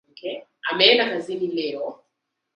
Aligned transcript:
Ameenda 0.69 1.09
kazini 1.09 1.47
leo. 1.55 1.87